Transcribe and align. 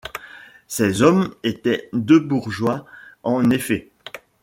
Ces 0.67 1.03
hommes 1.03 1.31
étaient 1.43 1.87
deux 1.93 2.19
bourgeois 2.19 2.87
en 3.21 3.51
effet. 3.51 3.91